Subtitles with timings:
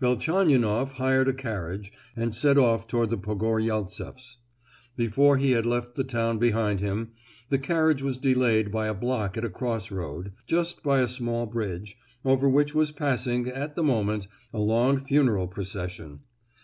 [0.00, 4.38] Velchaninoff hired a carriage and set off towards the Pogoryeltseffs.
[4.96, 7.12] Before he had left the town behind him,
[7.50, 11.46] the carriage was delayed by a block at a cross road, just by a small
[11.46, 16.22] bridge, over which was passing, at the moment, a long funeral procession.